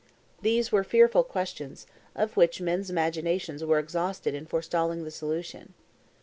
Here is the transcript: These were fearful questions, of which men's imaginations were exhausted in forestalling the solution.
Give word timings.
These 0.41 0.71
were 0.71 0.83
fearful 0.83 1.23
questions, 1.23 1.85
of 2.15 2.35
which 2.35 2.59
men's 2.59 2.89
imaginations 2.89 3.63
were 3.63 3.77
exhausted 3.77 4.33
in 4.33 4.47
forestalling 4.47 5.03
the 5.03 5.11
solution. 5.11 5.75